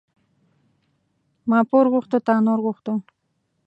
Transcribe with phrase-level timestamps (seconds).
[1.49, 2.93] ما پور غوښته تا نور غوښته.